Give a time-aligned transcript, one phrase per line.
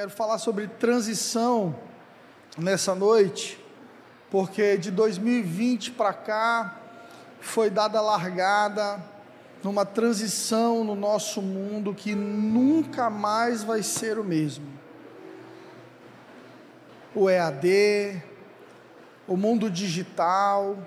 [0.00, 1.76] Quero falar sobre transição
[2.56, 3.62] nessa noite,
[4.30, 6.80] porque de 2020 para cá
[7.38, 8.98] foi dada largada
[9.62, 14.66] numa transição no nosso mundo que nunca mais vai ser o mesmo.
[17.14, 18.22] O EAD,
[19.28, 20.78] o mundo digital,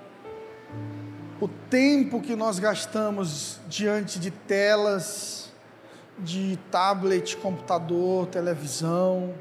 [1.40, 5.52] o tempo que nós gastamos diante de telas,
[6.18, 9.34] de tablet, computador, televisão,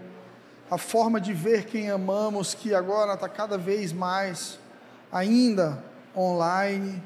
[0.69, 4.59] a forma de ver quem amamos, que agora está cada vez mais
[5.11, 5.83] ainda
[6.15, 7.01] online.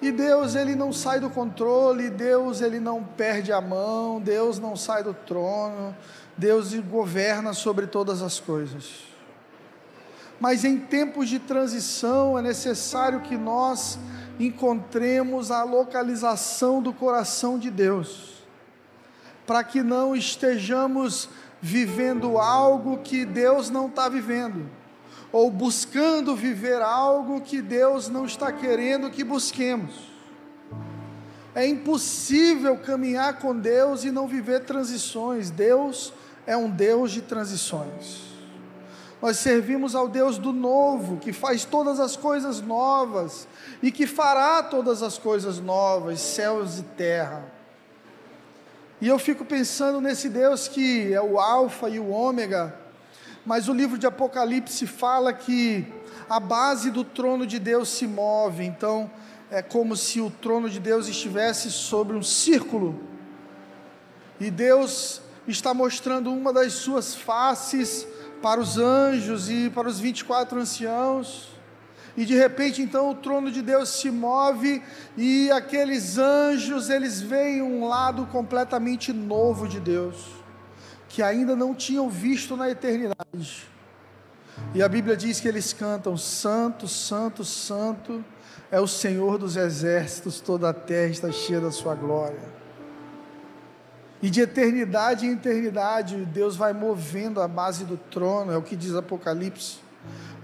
[0.00, 4.76] E Deus, ele não sai do controle, Deus, ele não perde a mão, Deus não
[4.76, 5.96] sai do trono,
[6.36, 9.08] Deus governa sobre todas as coisas.
[10.40, 13.98] Mas em tempos de transição é necessário que nós
[14.38, 18.44] encontremos a localização do coração de Deus,
[19.46, 21.28] para que não estejamos
[21.60, 24.70] vivendo algo que Deus não está vivendo,
[25.32, 30.08] ou buscando viver algo que Deus não está querendo que busquemos.
[31.52, 35.50] É impossível caminhar com Deus e não viver transições.
[35.50, 36.12] Deus
[36.46, 38.37] é um Deus de transições.
[39.20, 43.48] Nós servimos ao Deus do novo, que faz todas as coisas novas
[43.82, 47.44] e que fará todas as coisas novas, céus e terra.
[49.00, 52.74] E eu fico pensando nesse Deus que é o Alfa e o Ômega,
[53.44, 55.86] mas o livro de Apocalipse fala que
[56.28, 59.10] a base do trono de Deus se move, então
[59.50, 63.00] é como se o trono de Deus estivesse sobre um círculo,
[64.38, 68.06] e Deus está mostrando uma das suas faces
[68.42, 71.48] para os anjos e para os 24 anciãos.
[72.16, 74.82] E de repente, então, o trono de Deus se move
[75.16, 80.16] e aqueles anjos, eles veem um lado completamente novo de Deus,
[81.08, 83.68] que ainda não tinham visto na eternidade.
[84.74, 88.24] E a Bíblia diz que eles cantam: Santo, Santo, Santo
[88.70, 92.57] é o Senhor dos exércitos, toda a terra está cheia da sua glória.
[94.20, 98.74] E de eternidade em eternidade, Deus vai movendo a base do trono, é o que
[98.74, 99.78] diz Apocalipse.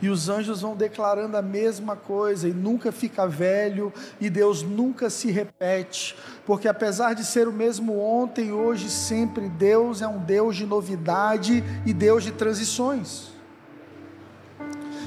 [0.00, 5.10] E os anjos vão declarando a mesma coisa, e nunca fica velho, e Deus nunca
[5.10, 10.56] se repete, porque apesar de ser o mesmo ontem, hoje, sempre, Deus é um Deus
[10.56, 13.33] de novidade e Deus de transições.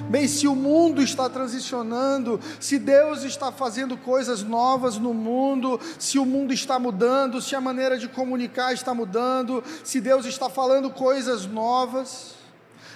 [0.09, 6.17] Bem, se o mundo está transicionando, se Deus está fazendo coisas novas no mundo, se
[6.17, 10.89] o mundo está mudando, se a maneira de comunicar está mudando, se Deus está falando
[10.89, 12.35] coisas novas,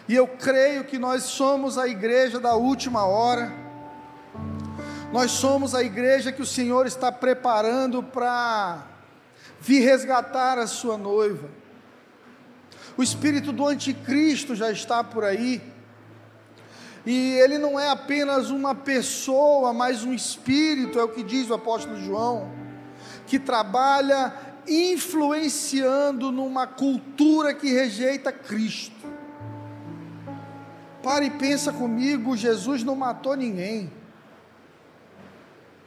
[0.08, 3.52] e eu creio que nós somos a igreja da última hora,
[5.12, 8.88] nós somos a igreja que o Senhor está preparando para
[9.60, 11.50] vir resgatar a sua noiva.
[12.96, 15.62] O espírito do anticristo já está por aí
[17.06, 21.56] e ele não é apenas uma pessoa, mas um espírito, é o que diz o
[21.56, 22.52] apóstolo João,
[23.26, 24.34] que trabalha
[24.68, 29.02] influenciando numa cultura que rejeita Cristo.
[31.02, 33.92] Para e pensa comigo, Jesus não matou ninguém.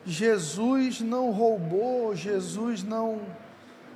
[0.05, 3.23] Jesus não roubou, Jesus não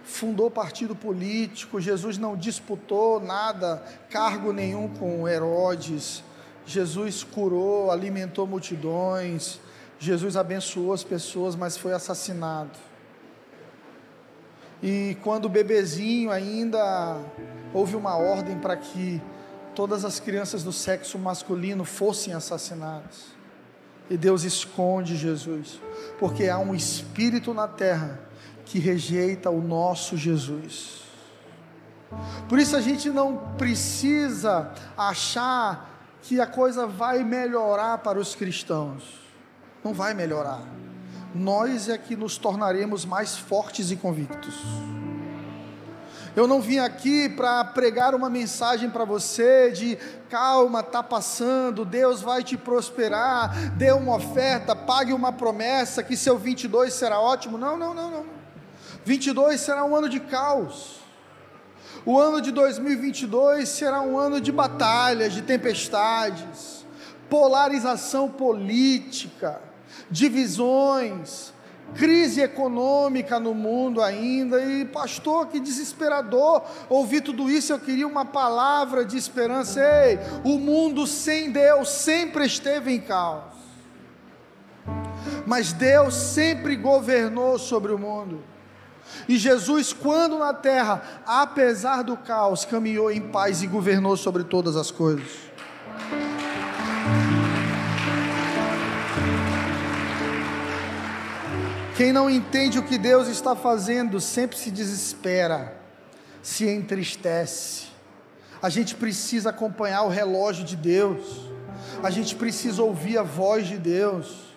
[0.05, 6.25] fundou partido político, Jesus não disputou nada, cargo nenhum com Herodes,
[6.69, 9.59] Jesus curou, alimentou multidões,
[9.99, 12.79] Jesus abençoou as pessoas, mas foi assassinado.
[14.83, 17.19] E quando bebezinho ainda
[17.73, 19.21] houve uma ordem para que
[19.75, 23.27] todas as crianças do sexo masculino fossem assassinadas.
[24.11, 25.81] E Deus esconde Jesus,
[26.19, 28.21] porque há um espírito na terra
[28.67, 31.03] que rejeita o nosso Jesus.
[32.47, 39.21] Por isso a gente não precisa achar que a coisa vai melhorar para os cristãos.
[39.83, 40.63] Não vai melhorar.
[41.35, 44.55] Nós é que nos tornaremos mais fortes e convictos.
[46.35, 49.97] Eu não vim aqui para pregar uma mensagem para você de
[50.31, 56.39] calma, tá passando, Deus vai te prosperar, dê uma oferta, pague uma promessa que seu
[56.39, 57.59] 22 será ótimo.
[57.59, 58.27] Não, não, não, não.
[59.05, 60.98] 22 será um ano de caos.
[62.05, 66.87] O ano de 2022 será um ano de batalhas, de tempestades,
[67.29, 69.61] polarização política,
[70.11, 71.53] divisões,
[71.95, 74.61] crise econômica no mundo ainda.
[74.63, 77.73] E, pastor, que desesperador ouvir tudo isso.
[77.73, 79.81] Eu queria uma palavra de esperança.
[79.81, 83.55] Ei, o mundo sem Deus sempre esteve em caos,
[85.47, 88.43] mas Deus sempre governou sobre o mundo.
[89.29, 94.77] E Jesus, quando na terra, apesar do caos, caminhou em paz e governou sobre todas
[94.77, 95.49] as coisas.
[101.97, 105.77] Quem não entende o que Deus está fazendo sempre se desespera,
[106.41, 107.89] se entristece.
[108.63, 111.51] A gente precisa acompanhar o relógio de Deus,
[112.03, 114.48] a gente precisa ouvir a voz de Deus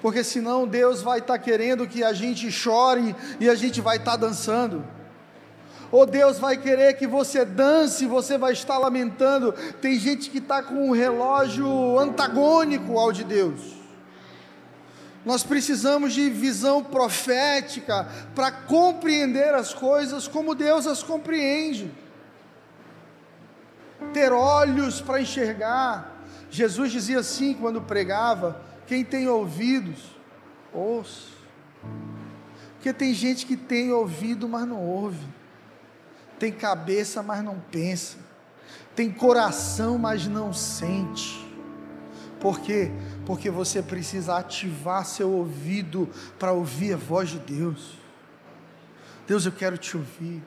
[0.00, 3.96] porque senão Deus vai estar tá querendo que a gente chore e a gente vai
[3.96, 4.84] estar tá dançando.
[5.90, 9.52] Ou Deus vai querer que você dance, e você vai estar lamentando.
[9.80, 13.78] Tem gente que está com um relógio antagônico ao de Deus.
[15.24, 21.90] Nós precisamos de visão profética para compreender as coisas como Deus as compreende.
[24.12, 26.16] Ter olhos para enxergar.
[26.50, 29.98] Jesus dizia assim quando pregava: quem tem ouvidos,
[30.72, 31.28] ouça.
[32.74, 35.26] Porque tem gente que tem ouvido, mas não ouve.
[36.38, 38.16] Tem cabeça, mas não pensa.
[38.96, 41.46] Tem coração, mas não sente.
[42.40, 42.90] Por quê?
[43.26, 46.08] Porque você precisa ativar seu ouvido
[46.38, 47.98] para ouvir a voz de Deus.
[49.26, 50.42] Deus, eu quero te ouvir.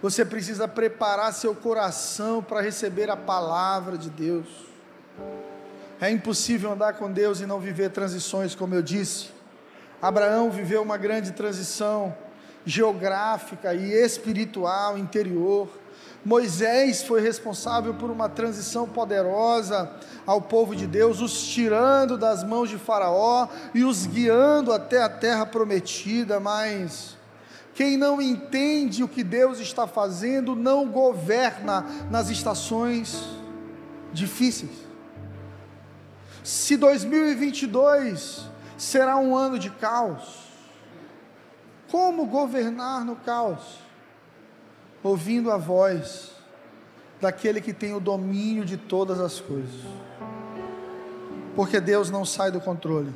[0.00, 4.73] Você precisa preparar seu coração para receber a palavra de Deus.
[6.00, 9.28] É impossível andar com Deus e não viver transições, como eu disse.
[10.02, 12.14] Abraão viveu uma grande transição
[12.66, 15.68] geográfica e espiritual interior.
[16.24, 19.90] Moisés foi responsável por uma transição poderosa
[20.26, 25.08] ao povo de Deus, os tirando das mãos de Faraó e os guiando até a
[25.08, 27.16] terra prometida, mas
[27.74, 33.22] quem não entende o que Deus está fazendo não governa nas estações
[34.12, 34.83] difíceis.
[36.44, 38.46] Se 2022
[38.76, 40.44] será um ano de caos,
[41.90, 43.78] como governar no caos?
[45.02, 46.32] Ouvindo a voz
[47.18, 49.80] daquele que tem o domínio de todas as coisas.
[51.56, 53.14] Porque Deus não sai do controle.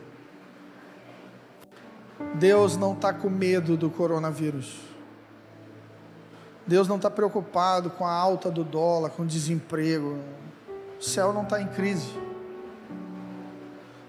[2.37, 4.75] Deus não está com medo do coronavírus.
[6.67, 10.19] Deus não está preocupado com a alta do dólar, com o desemprego.
[10.99, 12.11] O céu não está em crise.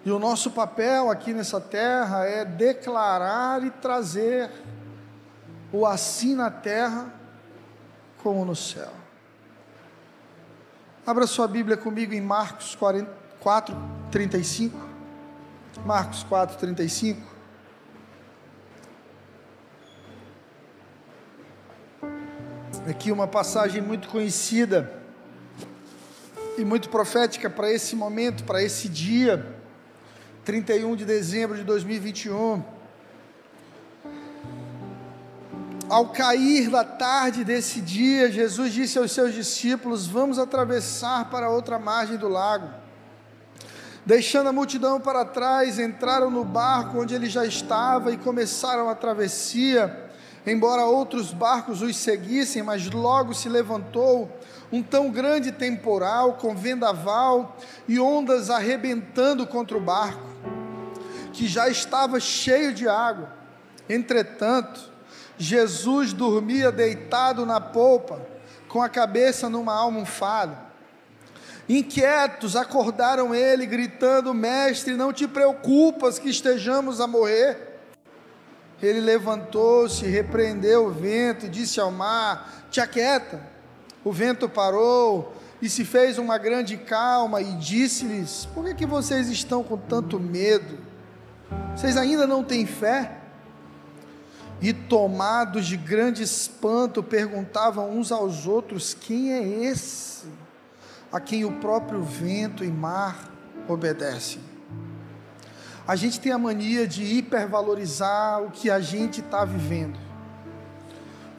[0.09, 4.49] E o nosso papel aqui nessa terra é declarar e trazer
[5.71, 7.13] o assim na terra
[8.23, 8.91] como no céu.
[11.05, 13.77] Abra sua Bíblia comigo em Marcos 4,
[14.09, 14.75] 35.
[15.85, 17.21] Marcos 4, 35.
[22.89, 24.91] Aqui uma passagem muito conhecida
[26.57, 29.58] e muito profética para esse momento, para esse dia.
[30.49, 32.63] 31 de dezembro de 2021.
[35.87, 41.77] Ao cair da tarde desse dia, Jesus disse aos seus discípulos: Vamos atravessar para outra
[41.77, 42.67] margem do lago.
[44.03, 48.95] Deixando a multidão para trás, entraram no barco onde ele já estava e começaram a
[48.95, 50.09] travessia.
[50.47, 54.35] Embora outros barcos os seguissem, mas logo se levantou
[54.71, 57.55] um tão grande temporal com vendaval
[57.87, 60.28] e ondas arrebentando contra o barco
[61.31, 63.31] que já estava cheio de água.
[63.87, 64.79] Entretanto,
[65.37, 68.21] Jesus dormia deitado na polpa,
[68.67, 70.69] com a cabeça numa almofada.
[71.67, 77.79] Inquietos, acordaram ele, gritando: Mestre, não te preocupas que estejamos a morrer.
[78.81, 83.41] Ele levantou-se, repreendeu o vento e disse ao mar: Te aquieta.
[84.03, 89.29] O vento parou e se fez uma grande calma e disse-lhes: Por que, que vocês
[89.29, 90.88] estão com tanto medo?
[91.75, 93.17] Vocês ainda não têm fé?
[94.61, 100.27] E tomados de grande espanto, perguntavam uns aos outros: Quem é esse
[101.11, 103.31] a quem o próprio vento e mar
[103.67, 104.41] obedecem?
[105.87, 110.08] A gente tem a mania de hipervalorizar o que a gente está vivendo.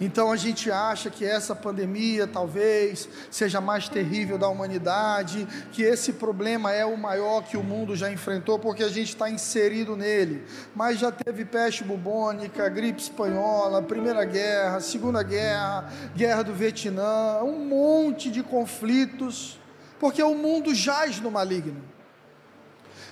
[0.00, 6.14] Então a gente acha que essa pandemia talvez seja mais terrível da humanidade, que esse
[6.14, 10.44] problema é o maior que o mundo já enfrentou, porque a gente está inserido nele.
[10.74, 17.66] Mas já teve peste bubônica, gripe espanhola, Primeira Guerra, Segunda Guerra, Guerra do Vietnã, um
[17.66, 19.60] monte de conflitos,
[19.98, 21.82] porque o mundo jaz no maligno.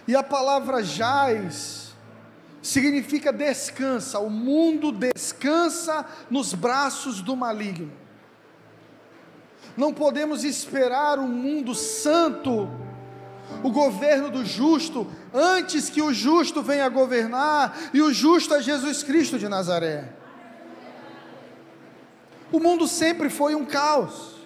[0.07, 1.88] E a palavra jaz
[2.63, 7.93] significa descansa, o mundo descansa nos braços do maligno.
[9.77, 12.69] Não podemos esperar um mundo santo,
[13.63, 19.03] o governo do justo, antes que o justo venha governar, e o justo é Jesus
[19.03, 20.13] Cristo de Nazaré.
[22.51, 24.37] O mundo sempre foi um caos.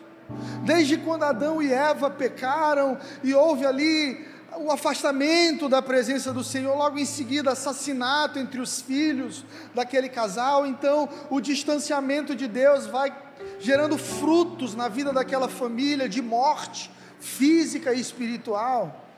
[0.65, 6.77] Desde quando Adão e Eva pecaram e houve ali o afastamento da presença do Senhor,
[6.77, 9.45] logo em seguida, assassinato entre os filhos
[9.75, 13.15] daquele casal, então o distanciamento de Deus vai
[13.59, 16.91] gerando frutos na vida daquela família de morte
[17.21, 19.09] física e espiritual.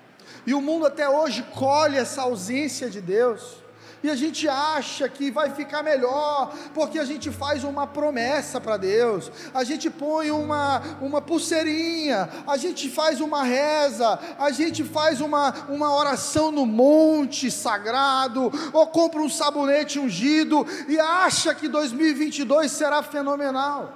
[0.46, 3.63] E o mundo até hoje colhe essa ausência de Deus
[4.04, 8.76] e a gente acha que vai ficar melhor, porque a gente faz uma promessa para
[8.76, 15.22] Deus, a gente põe uma, uma pulseirinha, a gente faz uma reza, a gente faz
[15.22, 22.70] uma, uma oração no monte sagrado, ou compra um sabonete ungido e acha que 2022
[22.70, 23.94] será fenomenal,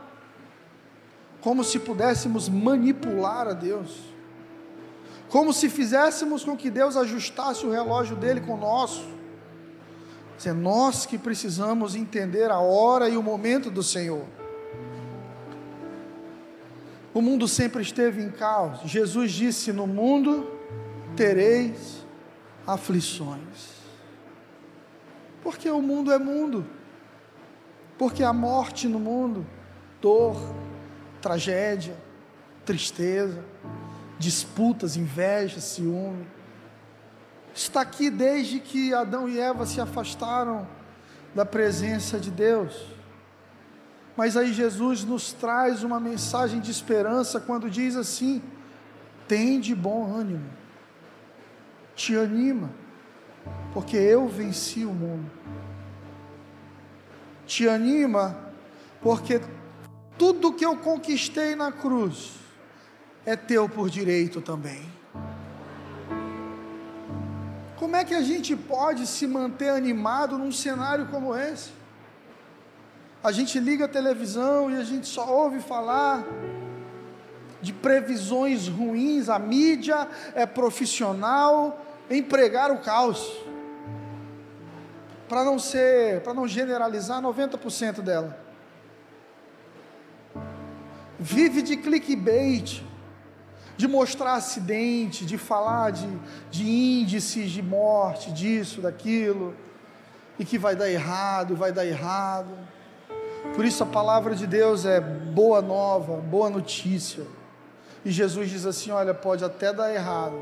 [1.42, 4.08] como se pudéssemos manipular a Deus.
[5.28, 9.17] Como se fizéssemos com que Deus ajustasse o relógio dele com o nosso.
[10.46, 14.24] É nós que precisamos entender a hora e o momento do Senhor.
[17.12, 18.80] O mundo sempre esteve em caos.
[18.84, 20.48] Jesus disse: No mundo
[21.16, 22.06] tereis
[22.66, 23.78] aflições.
[25.42, 26.64] Porque o mundo é mundo.
[27.96, 29.44] Porque a morte no mundo,
[30.00, 30.36] dor,
[31.20, 31.96] tragédia,
[32.64, 33.44] tristeza,
[34.18, 36.37] disputas, inveja, ciúme
[37.54, 40.66] está aqui desde que Adão e Eva se afastaram
[41.34, 42.74] da presença de Deus.
[44.16, 48.42] Mas aí Jesus nos traz uma mensagem de esperança quando diz assim:
[49.28, 50.50] tem de bom ânimo,
[51.94, 52.70] te anima,
[53.72, 55.30] porque eu venci o mundo.
[57.46, 58.36] Te anima,
[59.00, 59.40] porque
[60.18, 62.34] tudo que eu conquistei na cruz
[63.24, 64.97] é teu por direito também.
[67.78, 71.70] Como é que a gente pode se manter animado num cenário como esse?
[73.22, 76.24] A gente liga a televisão e a gente só ouve falar
[77.62, 81.80] de previsões ruins, a mídia é profissional
[82.10, 83.32] em pregar o caos.
[85.28, 88.36] Para não ser, para não generalizar 90% dela.
[91.18, 92.82] Vive de clickbait
[93.78, 96.08] de mostrar acidente, de falar de,
[96.50, 99.54] de índices de morte, disso, daquilo,
[100.36, 102.50] e que vai dar errado, vai dar errado.
[103.54, 107.24] Por isso a palavra de Deus é boa nova, boa notícia.
[108.04, 110.36] E Jesus diz assim: olha, pode até dar errado,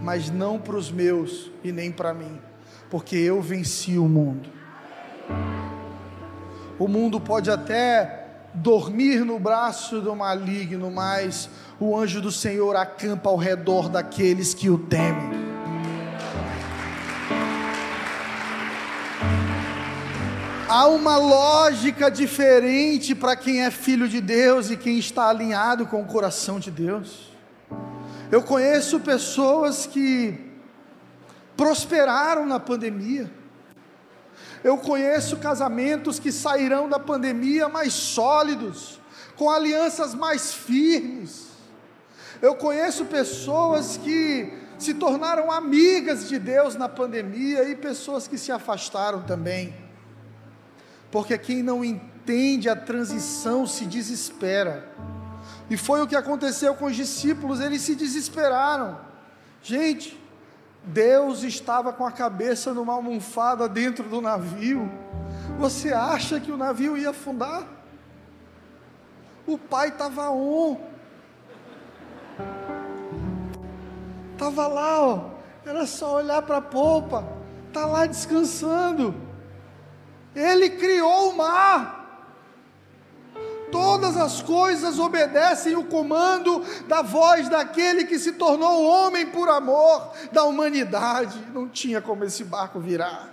[0.00, 2.40] mas não para os meus e nem para mim,
[2.88, 4.48] porque eu venci o mundo.
[6.78, 8.26] O mundo pode até
[8.56, 14.70] dormir no braço do maligno, mas o anjo do Senhor acampa ao redor daqueles que
[14.70, 15.46] o temem.
[20.68, 26.02] Há uma lógica diferente para quem é filho de Deus e quem está alinhado com
[26.02, 27.32] o coração de Deus.
[28.30, 30.38] Eu conheço pessoas que
[31.56, 33.30] prosperaram na pandemia
[34.66, 39.00] eu conheço casamentos que sairão da pandemia mais sólidos,
[39.36, 41.46] com alianças mais firmes.
[42.40, 48.52] Eu conheço pessoas que se tornaram amigas de Deus na pandemia e pessoas que se
[48.52, 49.74] afastaram também.
[51.10, 54.88] Porque quem não entende a transição se desespera.
[55.70, 59.00] E foi o que aconteceu com os discípulos, eles se desesperaram.
[59.62, 60.20] Gente,
[60.84, 64.90] Deus estava com a cabeça numa almofada dentro do navio.
[65.58, 67.66] Você acha que o navio ia afundar?
[69.46, 70.95] O pai estava on.
[74.32, 75.30] Estava lá, ó.
[75.64, 77.26] Era só olhar para a polpa.
[77.68, 79.14] Está lá descansando.
[80.34, 81.96] Ele criou o mar.
[83.72, 90.12] Todas as coisas obedecem o comando da voz daquele que se tornou homem por amor
[90.30, 91.38] da humanidade.
[91.52, 93.32] Não tinha como esse barco virar.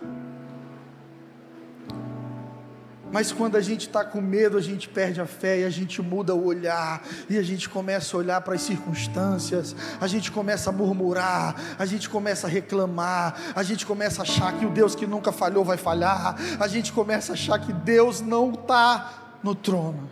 [3.14, 6.02] Mas quando a gente está com medo, a gente perde a fé e a gente
[6.02, 10.72] muda o olhar, e a gente começa a olhar para as circunstâncias, a gente começa
[10.72, 14.96] a murmurar, a gente começa a reclamar, a gente começa a achar que o Deus
[14.96, 19.54] que nunca falhou vai falhar, a gente começa a achar que Deus não está no
[19.54, 20.10] trono.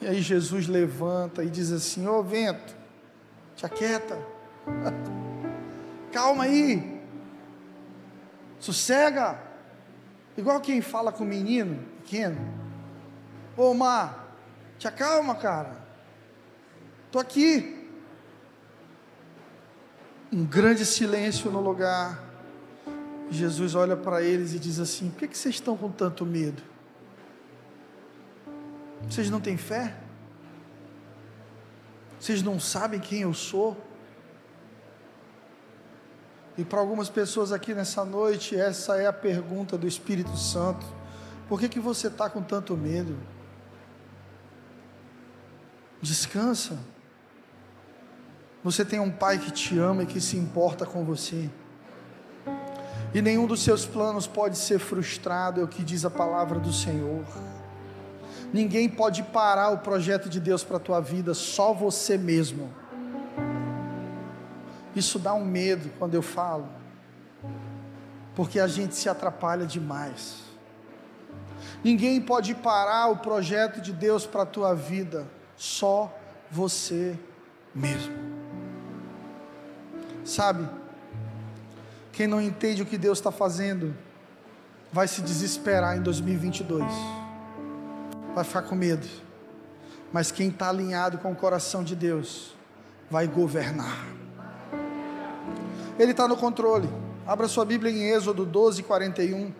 [0.00, 2.72] E aí Jesus levanta e diz assim: Ô oh, vento,
[3.56, 4.16] te aquieta,
[6.12, 7.02] calma aí,
[8.60, 9.49] sossega,
[10.36, 12.38] igual quem fala com o menino pequeno:
[13.56, 14.36] Ô mar,
[14.78, 15.76] te acalma, cara,
[17.06, 17.88] estou aqui.
[20.32, 22.28] Um grande silêncio no lugar.
[23.30, 26.62] Jesus olha para eles e diz assim: Por que, que vocês estão com tanto medo?
[29.08, 29.96] Vocês não têm fé?
[32.18, 33.76] Vocês não sabem quem eu sou?
[36.60, 40.84] E para algumas pessoas aqui nessa noite, essa é a pergunta do Espírito Santo:
[41.48, 43.16] por que, que você está com tanto medo?
[46.02, 46.78] Descansa.
[48.62, 51.48] Você tem um pai que te ama e que se importa com você.
[53.14, 56.74] E nenhum dos seus planos pode ser frustrado, é o que diz a palavra do
[56.74, 57.24] Senhor.
[58.52, 62.70] Ninguém pode parar o projeto de Deus para a tua vida, só você mesmo.
[64.94, 66.68] Isso dá um medo quando eu falo,
[68.34, 70.42] porque a gente se atrapalha demais.
[71.84, 76.14] Ninguém pode parar o projeto de Deus para a tua vida, só
[76.50, 77.18] você
[77.74, 78.14] mesmo.
[80.24, 80.68] Sabe,
[82.12, 83.96] quem não entende o que Deus está fazendo,
[84.92, 86.84] vai se desesperar em 2022,
[88.34, 89.06] vai ficar com medo.
[90.12, 92.54] Mas quem está alinhado com o coração de Deus,
[93.10, 94.19] vai governar.
[96.00, 96.88] Ele está no controle.
[97.26, 99.52] Abra sua Bíblia em Êxodo 12, 41.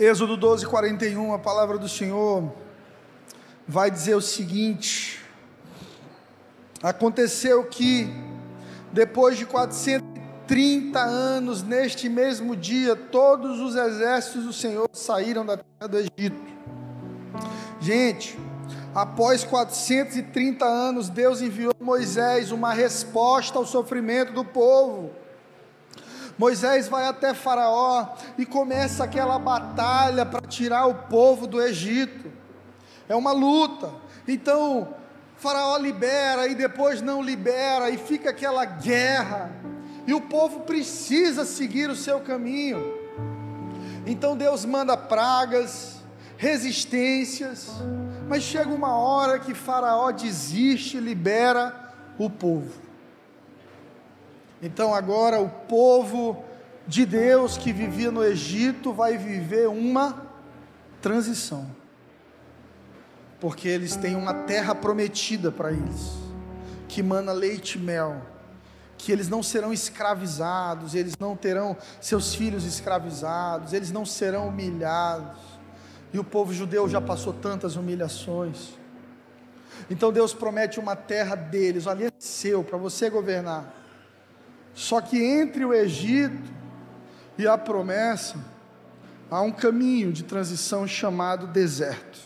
[0.00, 2.52] Êxodo 12, 41, a palavra do Senhor
[3.68, 5.24] vai dizer o seguinte:
[6.82, 8.12] Aconteceu que,
[8.92, 15.88] depois de 430 anos, neste mesmo dia, todos os exércitos do Senhor saíram da terra
[15.88, 16.54] do Egito.
[17.84, 18.38] Gente,
[18.94, 25.10] após 430 anos, Deus enviou Moisés uma resposta ao sofrimento do povo.
[26.38, 32.32] Moisés vai até Faraó e começa aquela batalha para tirar o povo do Egito
[33.08, 33.92] é uma luta.
[34.26, 34.94] Então,
[35.36, 39.50] Faraó libera e depois não libera, e fica aquela guerra,
[40.06, 42.82] e o povo precisa seguir o seu caminho.
[44.06, 45.93] Então Deus manda pragas,
[46.44, 47.70] resistências,
[48.28, 52.82] mas chega uma hora que Faraó desiste e libera o povo.
[54.60, 56.44] Então agora o povo
[56.86, 60.22] de Deus que vivia no Egito vai viver uma
[61.00, 61.66] transição
[63.44, 66.12] porque eles têm uma terra prometida para eles,
[66.88, 68.22] que mana leite e mel,
[68.96, 75.53] que eles não serão escravizados, eles não terão seus filhos escravizados, eles não serão humilhados.
[76.14, 78.68] E o povo judeu já passou tantas humilhações.
[79.90, 83.74] Então Deus promete uma terra deles, ali é seu, para você governar.
[84.72, 86.52] Só que entre o Egito
[87.36, 88.36] e a promessa,
[89.28, 92.20] há um caminho de transição chamado deserto.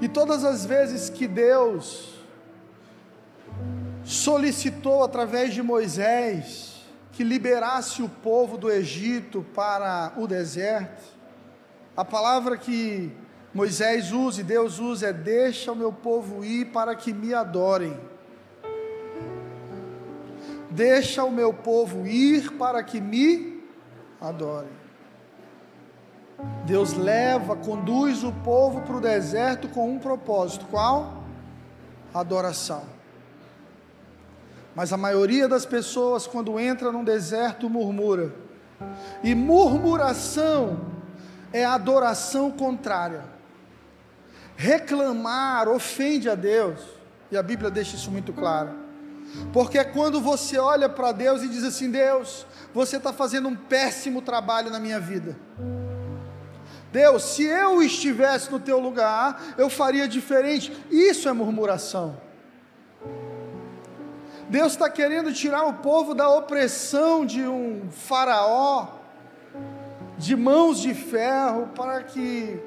[0.00, 2.16] E todas as vezes que Deus
[4.02, 6.80] solicitou através de Moisés
[7.12, 11.19] que liberasse o povo do Egito para o deserto,
[12.00, 13.12] a palavra que
[13.52, 17.94] Moisés usa e Deus usa é: Deixa o meu povo ir para que me adorem.
[20.70, 23.62] Deixa o meu povo ir para que me
[24.18, 24.70] adorem.
[26.64, 31.22] Deus leva, conduz o povo para o deserto com um propósito: qual?
[32.14, 32.84] Adoração.
[34.74, 38.32] Mas a maioria das pessoas, quando entra num deserto, murmura.
[39.22, 40.89] E murmuração
[41.52, 43.24] é adoração contrária.
[44.56, 46.80] Reclamar ofende a Deus,
[47.30, 48.70] e a Bíblia deixa isso muito claro.
[49.52, 53.56] Porque é quando você olha para Deus e diz assim: Deus, você está fazendo um
[53.56, 55.36] péssimo trabalho na minha vida.
[56.92, 60.72] Deus, se eu estivesse no teu lugar, eu faria diferente.
[60.90, 62.20] Isso é murmuração.
[64.48, 68.99] Deus está querendo tirar o povo da opressão de um faraó,
[70.20, 72.60] de mãos de ferro, para que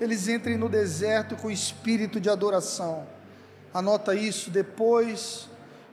[0.00, 3.06] eles entrem no deserto com espírito de adoração.
[3.72, 5.48] Anota isso, depois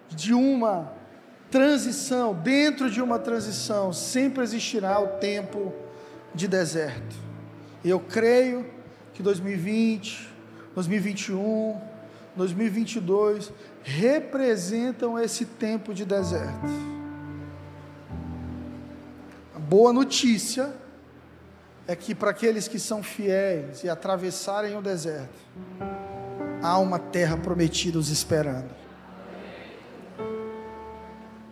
[0.09, 0.91] de uma
[1.51, 5.71] transição, dentro de uma transição, sempre existirá o tempo
[6.33, 7.15] de deserto.
[7.83, 8.65] Eu creio
[9.13, 10.27] que 2020,
[10.73, 11.79] 2021,
[12.35, 13.51] 2022
[13.83, 16.95] representam esse tempo de deserto.
[19.55, 20.73] A boa notícia
[21.87, 25.37] é que para aqueles que são fiéis e atravessarem o deserto,
[26.61, 28.73] há uma terra prometida os esperando.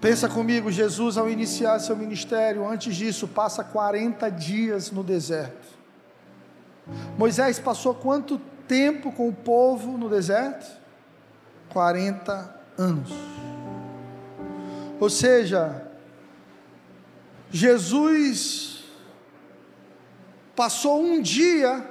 [0.01, 5.67] Pensa comigo, Jesus ao iniciar seu ministério, antes disso, passa 40 dias no deserto.
[7.17, 10.69] Moisés passou quanto tempo com o povo no deserto?
[11.69, 13.11] 40 anos.
[14.99, 15.87] Ou seja,
[17.49, 18.72] Jesus
[20.55, 21.87] passou um dia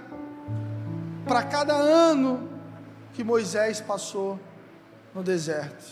[1.26, 2.48] para cada ano
[3.12, 4.38] que Moisés passou
[5.14, 5.84] no deserto,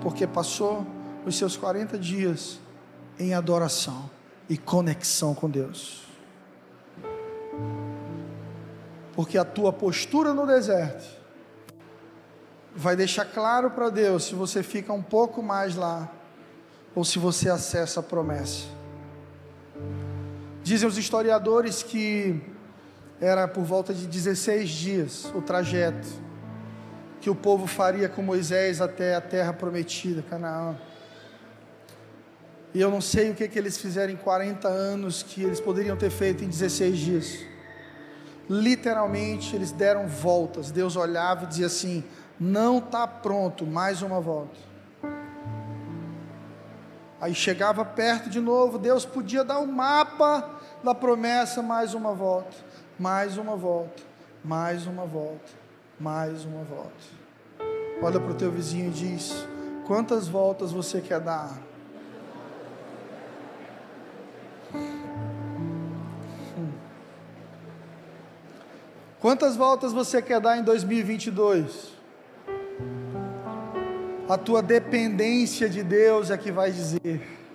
[0.00, 0.86] porque passou
[1.24, 2.60] os seus 40 dias
[3.18, 4.08] em adoração
[4.48, 6.04] e conexão com Deus.
[9.14, 11.16] Porque a tua postura no deserto
[12.74, 16.12] vai deixar claro para Deus se você fica um pouco mais lá
[16.94, 18.75] ou se você acessa a promessa.
[20.66, 22.42] Dizem os historiadores que
[23.20, 26.08] era por volta de 16 dias o trajeto
[27.20, 30.76] que o povo faria com Moisés até a terra prometida, Canaã.
[32.74, 35.96] E eu não sei o que, que eles fizeram em 40 anos que eles poderiam
[35.96, 37.38] ter feito em 16 dias.
[38.50, 40.72] Literalmente, eles deram voltas.
[40.72, 42.02] Deus olhava e dizia assim:
[42.40, 44.58] não está pronto, mais uma volta.
[47.20, 52.12] Aí chegava perto de novo, Deus podia dar o um mapa da promessa, mais uma
[52.12, 52.56] volta,
[52.98, 54.02] mais uma volta,
[54.44, 55.52] mais uma volta,
[55.98, 56.90] mais uma volta.
[58.02, 59.46] Olha para o teu vizinho e diz:
[59.86, 61.58] quantas voltas você quer dar?
[69.18, 71.96] Quantas voltas você quer dar em 2022?
[74.28, 77.45] A tua dependência de Deus é que vai dizer.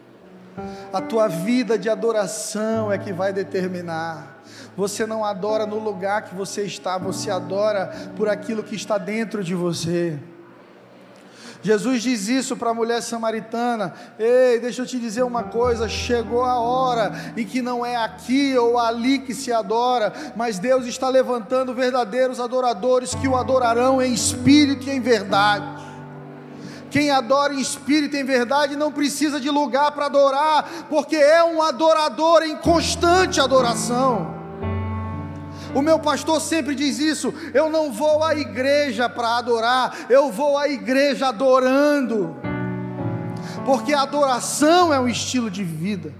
[0.91, 4.41] A tua vida de adoração é que vai determinar.
[4.75, 9.43] Você não adora no lugar que você está, você adora por aquilo que está dentro
[9.43, 10.17] de você.
[11.63, 16.43] Jesus diz isso para a mulher samaritana: Ei, deixa eu te dizer uma coisa, chegou
[16.43, 21.07] a hora em que não é aqui ou ali que se adora, mas Deus está
[21.07, 25.90] levantando verdadeiros adoradores que o adorarão em espírito e em verdade.
[26.91, 31.41] Quem adora em espírito e em verdade não precisa de lugar para adorar, porque é
[31.41, 34.36] um adorador em constante adoração.
[35.73, 40.58] O meu pastor sempre diz isso: eu não vou à igreja para adorar, eu vou
[40.58, 42.36] à igreja adorando,
[43.65, 46.13] porque a adoração é um estilo de vida.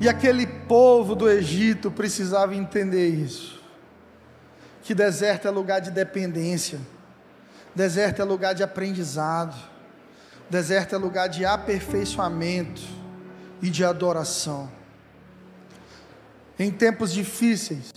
[0.00, 3.60] E aquele povo do Egito precisava entender isso:
[4.82, 6.80] que deserto é lugar de dependência
[7.74, 9.56] Deserto é lugar de aprendizado.
[10.48, 12.82] Deserto é lugar de aperfeiçoamento
[13.60, 14.70] e de adoração.
[16.58, 17.90] Em tempos difíceis,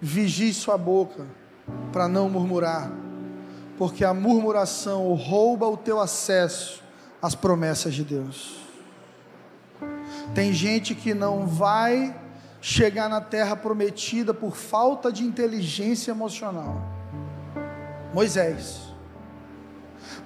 [0.00, 1.24] vigie sua boca
[1.92, 2.90] para não murmurar,
[3.78, 6.82] porque a murmuração rouba o teu acesso
[7.22, 8.56] às promessas de Deus.
[10.34, 12.18] Tem gente que não vai
[12.60, 16.82] chegar na terra prometida por falta de inteligência emocional.
[18.12, 18.85] Moisés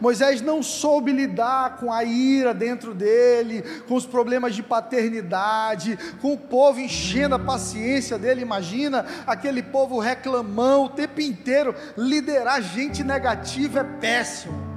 [0.01, 6.33] Moisés não soube lidar com a ira dentro dele, com os problemas de paternidade, com
[6.33, 8.43] o povo enchendo a paciência dele.
[8.43, 11.75] Imagina aquele povo reclamão o tempo inteiro.
[11.97, 14.71] Liderar gente negativa é péssimo.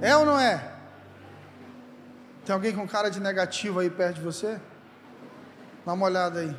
[0.00, 0.72] É ou não é?
[2.44, 4.60] Tem alguém com cara de negativo aí perto de você?
[5.86, 6.54] Dá uma olhada aí.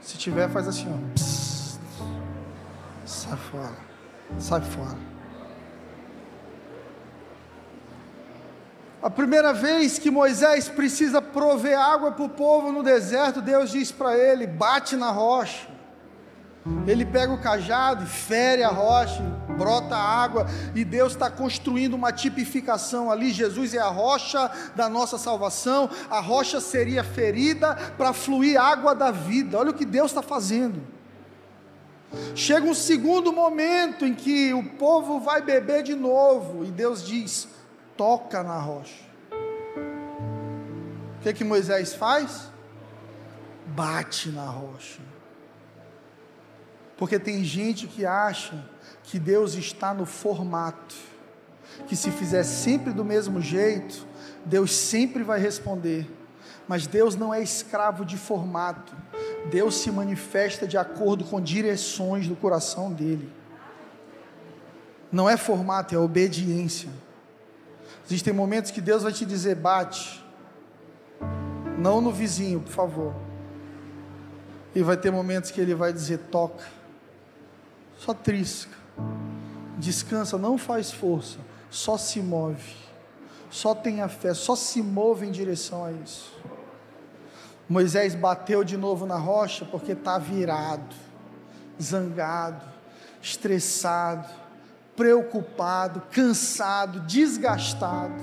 [0.00, 1.14] Se tiver, faz assim, ó.
[1.14, 1.78] Psst.
[3.04, 3.91] Sai fora.
[4.38, 5.12] Sai fora.
[9.02, 13.90] A primeira vez que Moisés precisa prover água para o povo no deserto, Deus diz
[13.90, 15.72] para ele: bate na rocha.
[16.86, 19.20] Ele pega o cajado e fere a rocha,
[19.58, 23.32] brota água, e Deus está construindo uma tipificação ali.
[23.32, 29.10] Jesus é a rocha da nossa salvação, a rocha seria ferida para fluir água da
[29.10, 29.58] vida.
[29.58, 30.80] Olha o que Deus está fazendo.
[32.34, 37.48] Chega um segundo momento em que o povo vai beber de novo e Deus diz:
[37.96, 39.04] toca na rocha.
[41.18, 42.50] O que que Moisés faz?
[43.66, 45.00] Bate na rocha.
[46.96, 48.64] Porque tem gente que acha
[49.04, 50.94] que Deus está no formato,
[51.86, 54.06] que se fizer sempre do mesmo jeito,
[54.44, 56.10] Deus sempre vai responder.
[56.68, 58.94] Mas Deus não é escravo de formato.
[59.50, 63.30] Deus se manifesta de acordo com direções do coração dele.
[65.10, 66.88] Não é formato, é obediência.
[68.06, 70.24] Existem momentos que Deus vai te dizer: bate,
[71.78, 73.14] não no vizinho, por favor.
[74.74, 76.64] E vai ter momentos que Ele vai dizer: toca,
[77.98, 78.76] só trisca,
[79.76, 81.38] descansa, não faz força,
[81.70, 82.74] só se move,
[83.50, 86.32] só tenha fé, só se move em direção a isso.
[87.68, 90.94] Moisés bateu de novo na rocha porque está virado,
[91.80, 92.64] zangado,
[93.22, 94.28] estressado,
[94.96, 98.14] preocupado, cansado, desgastado.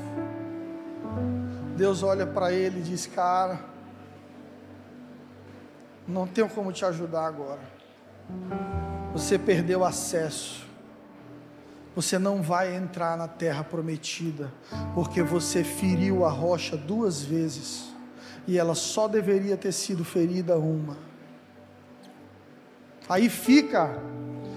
[1.75, 3.60] Deus olha para ele e diz: Cara,
[6.08, 7.62] não tenho como te ajudar agora.
[9.13, 10.67] Você perdeu acesso.
[11.95, 14.52] Você não vai entrar na terra prometida,
[14.93, 17.88] porque você feriu a rocha duas vezes,
[18.49, 20.97] e ela só deveria ter sido ferida uma.
[23.07, 24.01] Aí fica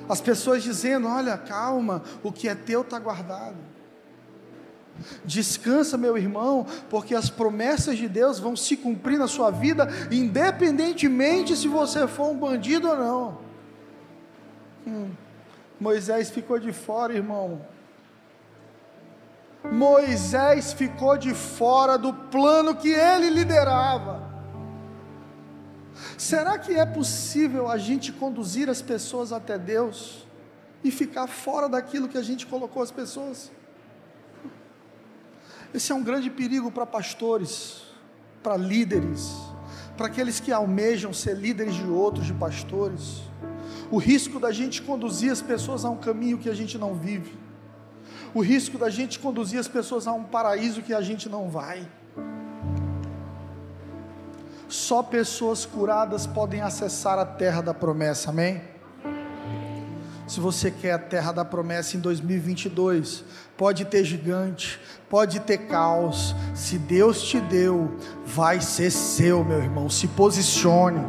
[0.09, 3.59] as pessoas dizendo: Olha, calma, o que é teu está guardado.
[5.23, 11.55] Descansa, meu irmão, porque as promessas de Deus vão se cumprir na sua vida, independentemente
[11.55, 13.39] se você for um bandido ou não.
[14.87, 15.11] Hum.
[15.79, 17.61] Moisés ficou de fora, irmão.
[19.71, 24.31] Moisés ficou de fora do plano que ele liderava.
[26.19, 30.27] Será que é possível a gente conduzir as pessoas até Deus
[30.83, 33.51] e ficar fora daquilo que a gente colocou as pessoas?
[35.73, 37.83] Esse é um grande perigo para pastores,
[38.43, 39.33] para líderes,
[39.97, 43.23] para aqueles que almejam ser líderes de outros, de pastores.
[43.91, 47.39] O risco da gente conduzir as pessoas a um caminho que a gente não vive.
[48.35, 51.87] O risco da gente conduzir as pessoas a um paraíso que a gente não vai.
[54.69, 58.63] Só pessoas curadas podem acessar a terra da promessa, amém?
[60.27, 63.23] Se você quer a terra da promessa em 2022,
[63.55, 66.35] pode ter gigante, pode ter caos.
[66.55, 69.91] Se Deus te deu, vai ser seu, meu irmão.
[69.91, 71.05] Se posicione.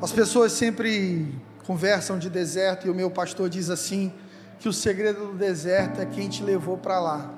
[0.00, 1.34] As pessoas sempre
[1.66, 4.10] conversam de deserto e o meu pastor diz assim:
[4.58, 7.34] que o segredo do deserto é quem te levou para lá.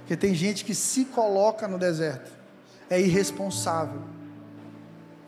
[0.00, 2.32] Porque tem gente que se coloca no deserto,
[2.88, 4.02] é irresponsável,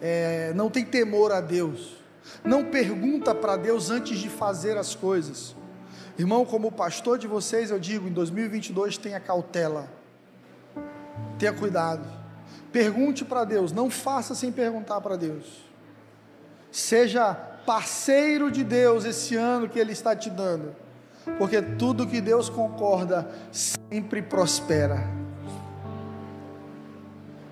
[0.00, 2.02] é, não tem temor a Deus
[2.44, 5.54] não pergunta para Deus antes de fazer as coisas.
[6.18, 9.88] Irmão, como pastor de vocês, eu digo: em 2022 tenha cautela,
[11.38, 12.06] tenha cuidado.
[12.72, 15.64] Pergunte para Deus, não faça sem perguntar para Deus.
[16.70, 20.74] Seja parceiro de Deus esse ano que Ele está te dando,
[21.38, 25.22] porque tudo que Deus concorda sempre prospera.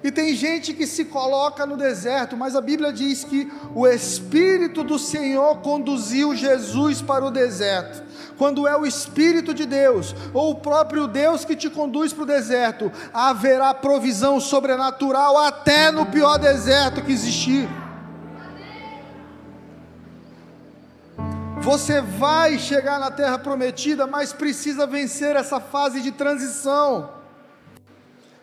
[0.03, 4.83] E tem gente que se coloca no deserto, mas a Bíblia diz que o Espírito
[4.83, 8.03] do Senhor conduziu Jesus para o deserto.
[8.39, 12.27] Quando é o Espírito de Deus, ou o próprio Deus que te conduz para o
[12.27, 17.69] deserto, haverá provisão sobrenatural até no pior deserto que existir.
[21.63, 27.11] Você vai chegar na terra prometida, mas precisa vencer essa fase de transição.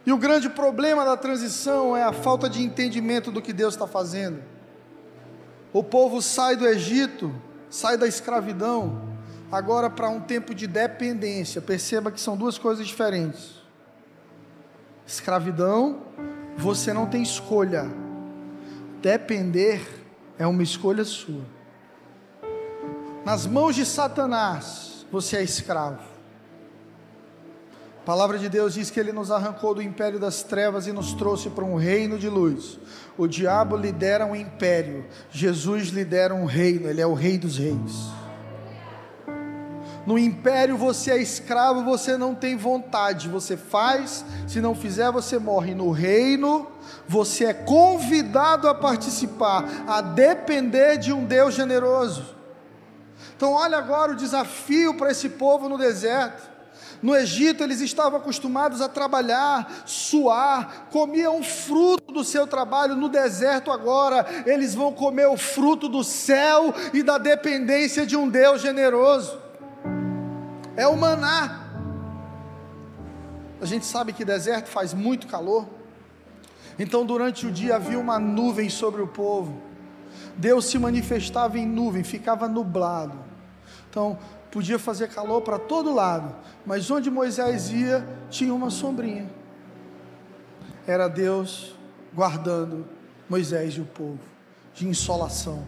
[0.05, 3.87] E o grande problema da transição é a falta de entendimento do que Deus está
[3.87, 4.41] fazendo.
[5.73, 7.33] O povo sai do Egito,
[7.71, 9.01] sai da escravidão,
[9.51, 11.59] agora para um tempo de dependência.
[11.59, 13.63] Perceba que são duas coisas diferentes.
[15.07, 16.03] Escravidão,
[16.55, 17.91] você não tem escolha.
[19.01, 20.05] Depender
[20.37, 21.56] é uma escolha sua.
[23.27, 25.99] Nas mãos de Satanás, você é escravo.
[28.01, 31.11] A palavra de Deus diz que ele nos arrancou do império das trevas e nos
[31.11, 32.79] trouxe para um reino de luz.
[33.17, 38.07] O diabo lidera um império, Jesus lidera um reino, ele é o rei dos reis.
[40.05, 45.37] No império você é escravo, você não tem vontade, você faz, se não fizer você
[45.37, 45.75] morre.
[45.75, 46.65] No reino
[47.05, 52.36] você é convidado a participar, a depender de um Deus generoso.
[53.37, 56.57] Então, olha agora o desafio para esse povo no deserto.
[57.01, 62.95] No Egito eles estavam acostumados a trabalhar, suar, comiam fruto do seu trabalho.
[62.95, 68.27] No deserto agora eles vão comer o fruto do céu e da dependência de um
[68.27, 69.39] Deus generoso.
[70.75, 71.67] É o maná.
[73.61, 75.67] A gente sabe que deserto faz muito calor.
[76.79, 79.61] Então durante o dia havia uma nuvem sobre o povo.
[80.35, 83.26] Deus se manifestava em nuvem, ficava nublado.
[83.97, 84.15] Então,
[84.51, 89.27] podia fazer calor para todo lado, mas onde Moisés ia, tinha uma sombrinha.
[90.85, 91.75] Era Deus
[92.13, 92.87] guardando
[93.27, 94.19] Moisés e o povo
[94.75, 95.65] de insolação.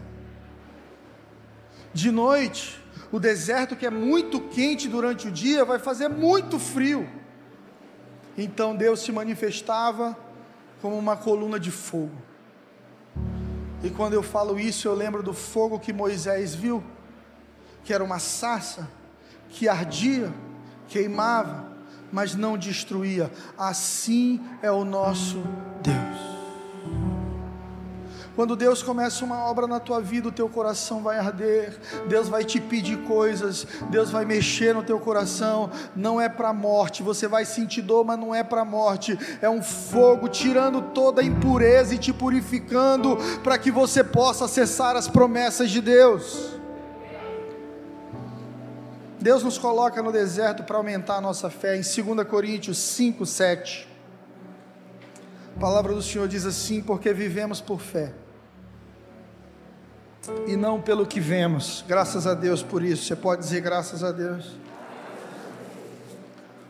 [1.92, 7.08] De noite, o deserto que é muito quente durante o dia vai fazer muito frio.
[8.38, 10.16] Então Deus se manifestava
[10.80, 12.14] como uma coluna de fogo.
[13.82, 16.80] E quando eu falo isso, eu lembro do fogo que Moisés viu
[17.84, 18.88] que era uma sarça
[19.48, 20.32] que ardia,
[20.88, 21.70] queimava,
[22.12, 23.30] mas não destruía.
[23.56, 25.42] Assim é o nosso
[25.82, 26.30] Deus.
[28.36, 32.44] Quando Deus começa uma obra na tua vida, o teu coração vai arder, Deus vai
[32.44, 37.44] te pedir coisas, Deus vai mexer no teu coração, não é para morte, você vai
[37.44, 41.98] sentir dor, mas não é para morte, é um fogo tirando toda a impureza e
[41.98, 46.59] te purificando para que você possa acessar as promessas de Deus.
[49.20, 53.86] Deus nos coloca no deserto para aumentar a nossa fé, em 2 Coríntios 5, 7.
[55.56, 58.14] A palavra do Senhor diz assim: porque vivemos por fé
[60.46, 61.84] e não pelo que vemos.
[61.86, 63.04] Graças a Deus por isso.
[63.04, 64.56] Você pode dizer graças a Deus.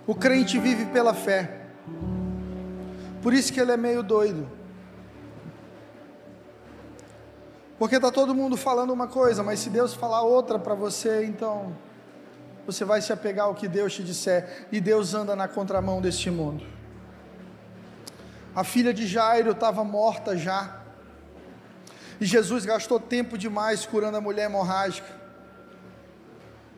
[0.04, 1.66] O crente vive pela fé.
[3.22, 4.48] Por isso que ele é meio doido.
[7.78, 11.74] Porque está todo mundo falando uma coisa, mas se Deus falar outra para você, então
[12.72, 14.66] você vai se apegar ao que Deus te disser.
[14.70, 16.64] E Deus anda na contramão deste mundo.
[18.54, 20.80] A filha de Jairo estava morta já.
[22.20, 25.08] E Jesus gastou tempo demais curando a mulher hemorrágica.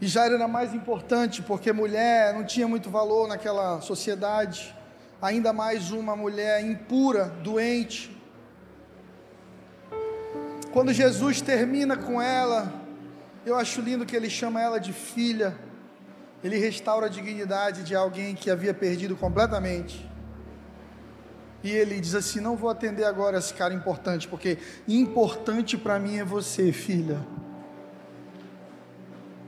[0.00, 4.74] E Jairo era mais importante porque mulher não tinha muito valor naquela sociedade.
[5.20, 8.16] Ainda mais uma mulher impura, doente.
[10.72, 12.72] Quando Jesus termina com ela,
[13.44, 15.54] eu acho lindo que ele chama ela de filha.
[16.42, 20.08] Ele restaura a dignidade de alguém que havia perdido completamente.
[21.62, 26.18] E ele diz assim: Não vou atender agora esse cara importante, porque importante para mim
[26.18, 27.24] é você, filha.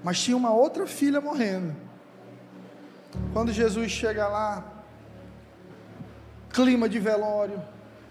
[0.03, 1.75] Mas tinha uma outra filha morrendo.
[3.33, 4.85] Quando Jesus chega lá,
[6.51, 7.61] clima de velório,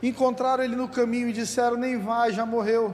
[0.02, 2.94] encontraram ele no caminho e disseram: Nem vai, já morreu.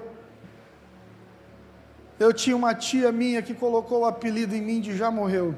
[2.19, 5.55] Eu tinha uma tia minha que colocou o apelido em mim de já morreu.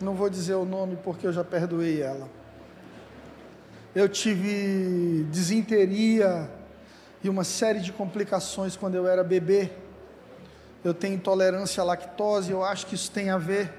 [0.00, 2.28] Não vou dizer o nome porque eu já perdoei ela.
[3.94, 6.50] Eu tive desinteria
[7.22, 9.70] e uma série de complicações quando eu era bebê.
[10.82, 13.72] Eu tenho intolerância à lactose, eu acho que isso tem a ver.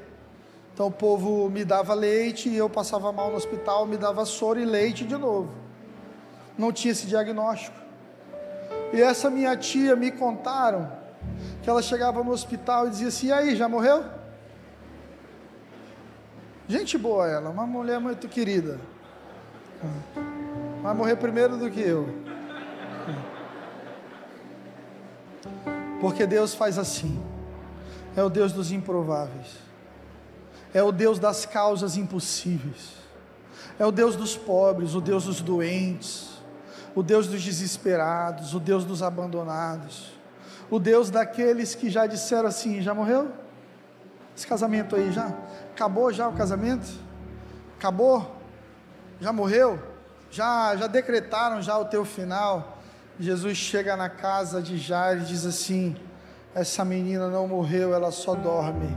[0.73, 4.59] Então o povo me dava leite e eu passava mal no hospital, me dava soro
[4.59, 5.53] e leite de novo.
[6.57, 7.77] Não tinha esse diagnóstico.
[8.93, 10.89] E essa minha tia me contaram
[11.61, 14.14] que ela chegava no hospital e dizia assim: "E aí, já morreu?"
[16.67, 18.79] Gente boa ela, uma mulher muito querida.
[20.81, 22.09] Vai morrer primeiro do que eu.
[26.01, 27.23] Porque Deus faz assim.
[28.15, 29.57] É o Deus dos improváveis.
[30.73, 32.93] É o Deus das causas impossíveis.
[33.77, 36.31] É o Deus dos pobres, o Deus dos doentes,
[36.95, 40.13] o Deus dos desesperados, o Deus dos abandonados,
[40.69, 43.31] o Deus daqueles que já disseram assim: já morreu?
[44.35, 45.31] Esse casamento aí já?
[45.73, 46.87] Acabou já o casamento?
[47.77, 48.35] Acabou?
[49.19, 49.79] Já morreu?
[50.29, 52.77] Já, já decretaram já o teu final?
[53.19, 55.95] Jesus chega na casa de Jair e diz assim:
[56.53, 58.95] essa menina não morreu, ela só dorme.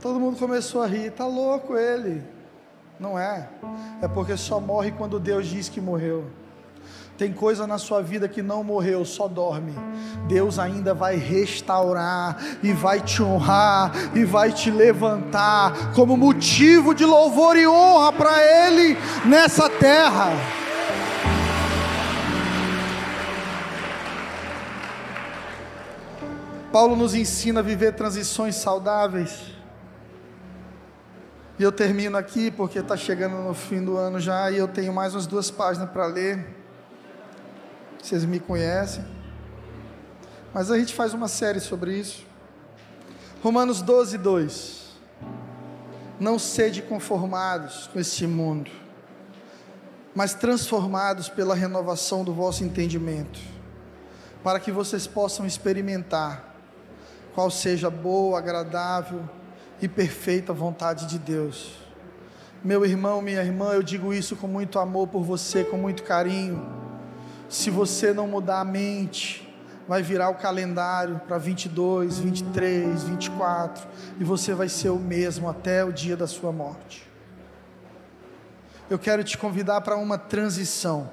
[0.00, 2.22] Todo mundo começou a rir, tá louco ele.
[3.00, 3.48] Não é.
[4.02, 6.30] É porque só morre quando Deus diz que morreu.
[7.16, 9.72] Tem coisa na sua vida que não morreu, só dorme.
[10.26, 17.04] Deus ainda vai restaurar e vai te honrar e vai te levantar como motivo de
[17.04, 20.32] louvor e honra para Ele nessa terra.
[26.72, 29.52] Paulo nos ensina a viver transições saudáveis.
[31.56, 34.92] E eu termino aqui porque está chegando no fim do ano já e eu tenho
[34.92, 36.63] mais umas duas páginas para ler
[38.04, 39.02] vocês me conhecem.
[40.52, 42.26] Mas a gente faz uma série sobre isso.
[43.42, 44.84] Romanos 12, 2.
[46.20, 48.70] Não sede conformados com este mundo,
[50.14, 53.40] mas transformados pela renovação do vosso entendimento,
[54.42, 56.54] para que vocês possam experimentar
[57.34, 59.28] qual seja a boa, agradável
[59.80, 61.72] e perfeita vontade de Deus.
[62.62, 66.83] Meu irmão, minha irmã, eu digo isso com muito amor por você, com muito carinho
[67.54, 69.48] se você não mudar a mente,
[69.86, 73.86] vai virar o calendário para 22, 23, 24
[74.18, 77.08] e você vai ser o mesmo até o dia da sua morte.
[78.90, 81.08] Eu quero te convidar para uma transição.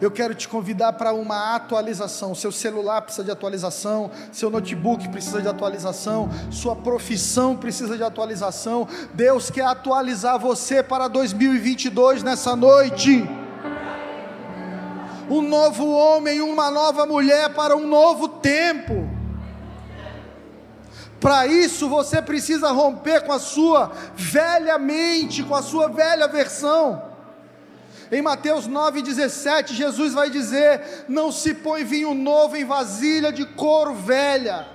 [0.00, 2.34] Eu quero te convidar para uma atualização.
[2.34, 8.88] Seu celular precisa de atualização, seu notebook precisa de atualização, sua profissão precisa de atualização.
[9.12, 13.41] Deus quer atualizar você para 2022 nessa noite
[15.32, 19.08] um novo homem, uma nova mulher para um novo tempo.
[21.18, 27.10] Para isso você precisa romper com a sua velha mente, com a sua velha versão.
[28.10, 33.94] Em Mateus 9,17, Jesus vai dizer: Não se põe vinho novo em vasilha de couro
[33.94, 34.66] velha.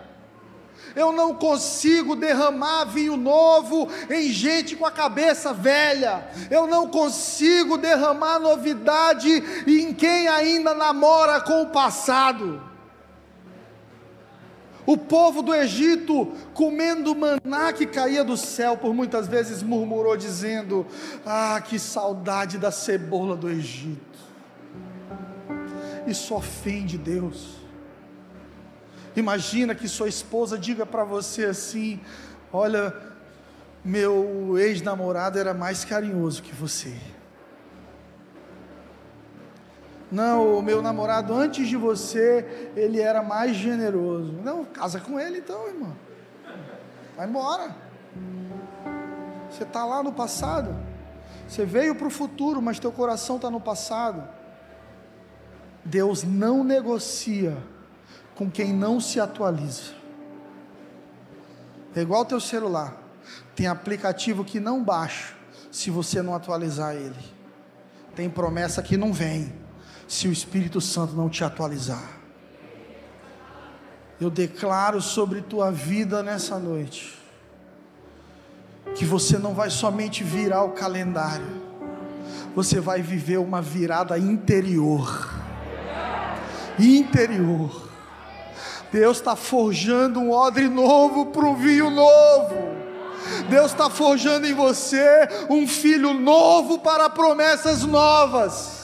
[0.98, 6.28] Eu não consigo derramar vinho novo em gente com a cabeça velha.
[6.50, 9.30] Eu não consigo derramar novidade
[9.68, 12.60] em quem ainda namora com o passado.
[14.88, 20.84] O povo do Egito, comendo maná que caía do céu, por muitas vezes murmurou, dizendo:
[21.24, 24.18] Ah, que saudade da cebola do Egito.
[26.08, 27.67] Isso ofende Deus.
[29.18, 32.00] Imagina que sua esposa diga para você assim:
[32.54, 32.96] Olha,
[33.84, 36.96] meu ex-namorado era mais carinhoso que você.
[40.12, 44.34] Não, o meu namorado antes de você, ele era mais generoso.
[44.34, 45.96] Não, casa com ele então, irmão.
[47.18, 47.76] Vai embora.
[49.50, 50.76] Você está lá no passado.
[51.48, 54.24] Você veio para o futuro, mas teu coração está no passado.
[55.84, 57.58] Deus não negocia
[58.38, 59.98] com quem não se atualiza.
[61.96, 62.96] É igual teu celular.
[63.56, 65.34] Tem aplicativo que não baixa
[65.72, 67.16] se você não atualizar ele.
[68.16, 69.52] Tem promessa que não vem
[70.08, 72.08] se o Espírito Santo não te atualizar.
[74.22, 77.18] Eu declaro sobre tua vida nessa noite
[78.96, 81.62] que você não vai somente virar o calendário,
[82.56, 85.28] você vai viver uma virada interior.
[86.80, 87.87] Interior.
[88.92, 92.78] Deus está forjando um odre novo para um vinho novo.
[93.50, 98.78] Deus está forjando em você um filho novo para promessas novas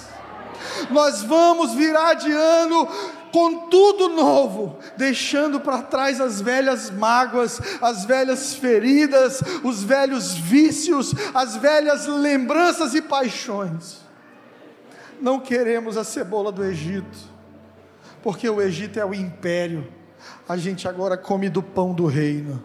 [0.90, 2.88] nós vamos virar de ano
[3.32, 11.14] com tudo novo, deixando para trás as velhas mágoas, as velhas feridas, os velhos vícios,
[11.34, 14.02] as velhas lembranças e paixões.
[15.20, 17.33] Não queremos a cebola do Egito,
[18.24, 19.86] porque o Egito é o império,
[20.48, 22.64] a gente agora come do pão do reino.